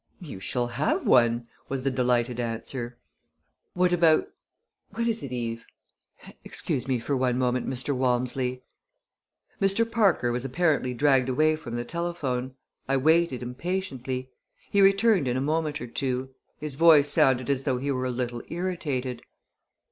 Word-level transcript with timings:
"You 0.19 0.39
shall 0.39 0.65
have 0.65 1.05
one," 1.05 1.47
was 1.69 1.83
the 1.83 1.91
delighted 1.91 2.39
answer. 2.39 2.97
"What 3.75 3.93
about 3.93 4.29
What 4.89 5.05
is 5.07 5.21
it, 5.21 5.31
Eve? 5.31 5.63
Excuse 6.43 6.87
me 6.87 6.97
for 6.97 7.15
one 7.15 7.37
moment, 7.37 7.67
Mr. 7.69 7.95
Walmsley." 7.95 8.63
Mr. 9.61 9.85
Parker 9.85 10.31
was 10.31 10.43
apparently 10.43 10.95
dragged 10.95 11.29
away 11.29 11.55
from 11.55 11.75
the 11.75 11.85
telephone. 11.85 12.55
I 12.89 12.97
waited 12.97 13.43
impatiently. 13.43 14.31
He 14.71 14.81
returned 14.81 15.27
in 15.27 15.37
a 15.37 15.39
moment 15.39 15.79
or 15.79 15.85
two. 15.85 16.31
His 16.57 16.73
voice 16.73 17.07
sounded 17.07 17.47
as 17.47 17.61
though 17.61 17.77
he 17.77 17.91
were 17.91 18.05
a 18.07 18.09
little 18.09 18.41
irritated. 18.49 19.21